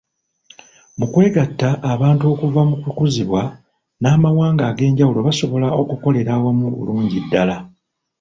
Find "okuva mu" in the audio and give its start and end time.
2.33-2.75